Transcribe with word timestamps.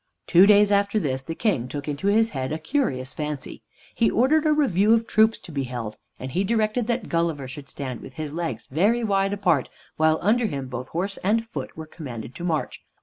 Two 0.25 0.47
days 0.47 0.71
after 0.71 0.97
this 0.99 1.21
the 1.21 1.35
King 1.35 1.67
took 1.67 1.87
into 1.87 2.07
his 2.07 2.31
head 2.31 2.51
a 2.51 2.57
curious 2.57 3.13
fancy. 3.13 3.61
He 3.93 4.09
ordered 4.09 4.47
a 4.47 4.51
review 4.51 4.95
of 4.95 5.05
troops 5.05 5.37
to 5.37 5.51
be 5.51 5.65
held, 5.65 5.95
and 6.17 6.31
he 6.31 6.43
directed 6.43 6.87
that 6.87 7.07
Gulliver 7.07 7.47
should 7.47 7.69
stand 7.69 8.01
with 8.01 8.15
his 8.15 8.33
legs 8.33 8.65
very 8.71 9.03
wide 9.03 9.31
apart, 9.31 9.69
while 9.97 10.17
under 10.23 10.47
him 10.47 10.69
both 10.69 10.87
horse 10.87 11.17
and 11.17 11.45
foot 11.45 11.77
were 11.77 11.85
commanded 11.85 12.33
to 12.33 12.43
march. 12.43 12.81